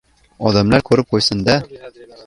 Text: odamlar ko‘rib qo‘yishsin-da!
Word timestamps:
odamlar 0.51 0.85
ko‘rib 0.89 1.11
qo‘yishsin-da! 1.13 1.59